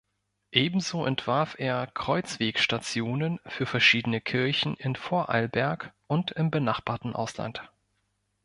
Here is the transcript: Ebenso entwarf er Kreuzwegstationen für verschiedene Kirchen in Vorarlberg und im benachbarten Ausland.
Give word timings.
Ebenso 0.53 1.05
entwarf 1.05 1.53
er 1.59 1.85
Kreuzwegstationen 1.85 3.39
für 3.45 3.67
verschiedene 3.67 4.19
Kirchen 4.19 4.73
in 4.77 4.95
Vorarlberg 4.95 5.93
und 6.07 6.31
im 6.31 6.49
benachbarten 6.49 7.13
Ausland. 7.13 7.61